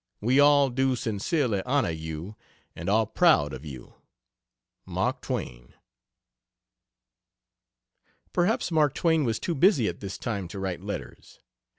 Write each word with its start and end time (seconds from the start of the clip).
We 0.19 0.39
all 0.39 0.71
do 0.71 0.95
sincerely 0.95 1.61
honor 1.63 1.91
you, 1.91 2.35
and 2.75 2.89
are 2.89 3.05
proud 3.05 3.53
of 3.53 3.63
you. 3.63 3.93
MARK 4.83 5.21
TWAIN. 5.21 5.75
Perhaps 8.33 8.71
Mark 8.71 8.95
Twain 8.95 9.25
was 9.25 9.37
too 9.39 9.53
busy 9.53 9.87
at 9.87 9.99
this 9.99 10.17
time 10.17 10.47
to 10.47 10.57
write 10.59 10.81
letters. 10.81 11.37